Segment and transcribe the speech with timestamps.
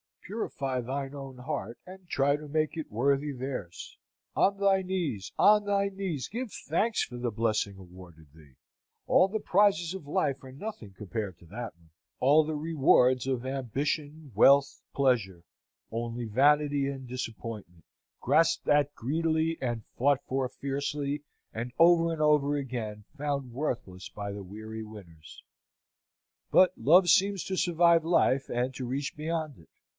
[0.25, 3.97] Purify thine own heart, and try to make it worthy theirs.
[4.33, 8.53] On thy knees, on thy knees, give thanks for the blessing awarded thee!
[9.07, 11.89] All the prizes of life are nothing compared to that one.
[12.19, 15.43] All the rewards of ambition, wealth, pleasure,
[15.91, 17.83] only vanity and disappointment
[18.21, 21.23] grasped at greedily and fought for fiercely,
[21.53, 25.43] and, over and over again, found worthless by the weary winners.
[26.49, 29.69] But love seems to survive life, and to reach beyond it.